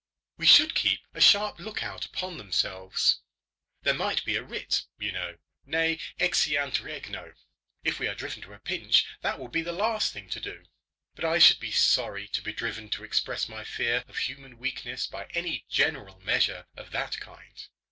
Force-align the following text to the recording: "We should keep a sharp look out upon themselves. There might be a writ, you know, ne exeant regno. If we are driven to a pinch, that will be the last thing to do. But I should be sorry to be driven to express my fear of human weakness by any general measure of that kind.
"We 0.39 0.47
should 0.47 0.73
keep 0.73 1.01
a 1.13 1.21
sharp 1.21 1.59
look 1.59 1.83
out 1.83 2.07
upon 2.07 2.39
themselves. 2.39 3.19
There 3.83 3.93
might 3.93 4.25
be 4.25 4.35
a 4.35 4.41
writ, 4.41 4.85
you 4.97 5.11
know, 5.11 5.37
ne 5.67 5.99
exeant 6.19 6.81
regno. 6.81 7.35
If 7.83 7.99
we 7.99 8.07
are 8.07 8.15
driven 8.15 8.41
to 8.41 8.53
a 8.53 8.57
pinch, 8.57 9.05
that 9.21 9.37
will 9.37 9.47
be 9.47 9.61
the 9.61 9.71
last 9.71 10.11
thing 10.11 10.27
to 10.31 10.39
do. 10.39 10.65
But 11.13 11.23
I 11.25 11.37
should 11.37 11.59
be 11.59 11.71
sorry 11.71 12.27
to 12.29 12.41
be 12.41 12.51
driven 12.51 12.89
to 12.89 13.03
express 13.03 13.47
my 13.47 13.63
fear 13.63 14.03
of 14.07 14.17
human 14.17 14.57
weakness 14.57 15.05
by 15.05 15.27
any 15.35 15.67
general 15.69 16.19
measure 16.21 16.65
of 16.75 16.89
that 16.93 17.19
kind. 17.19 17.63